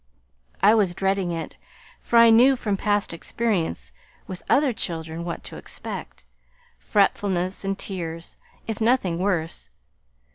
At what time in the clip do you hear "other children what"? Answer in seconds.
4.49-5.43